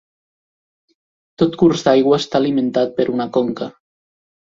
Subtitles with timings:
[1.43, 3.73] Tot curs d'aigua està alimentat per una conca.